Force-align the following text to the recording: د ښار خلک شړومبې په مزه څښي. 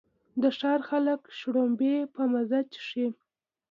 د 0.41 0.43
ښار 0.57 0.79
خلک 0.89 1.21
شړومبې 1.37 1.95
په 2.13 2.21
مزه 2.31 2.59
څښي. 2.71 3.07